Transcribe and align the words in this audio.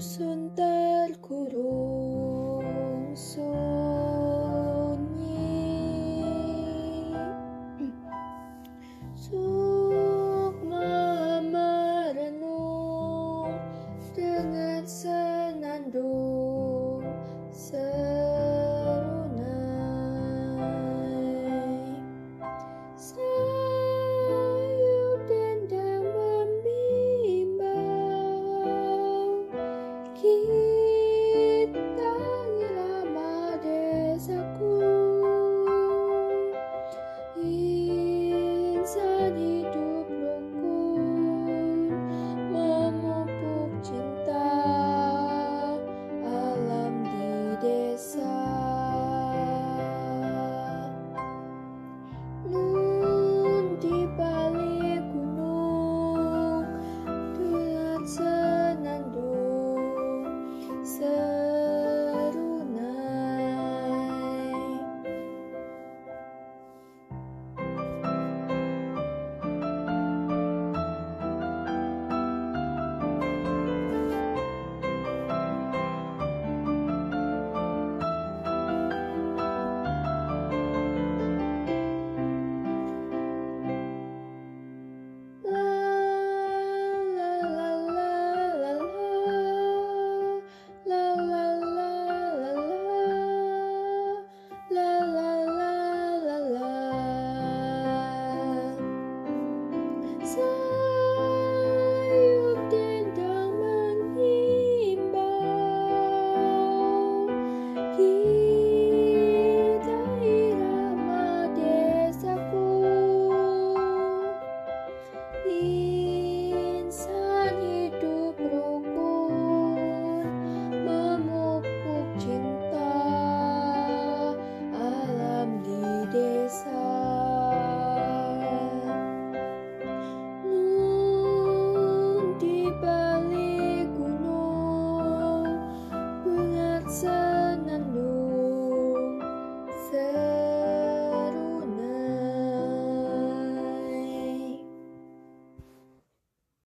susundan. 0.00 0.77